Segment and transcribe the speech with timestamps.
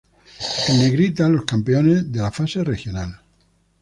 [0.67, 3.21] En negrita los campeones de la fase regional.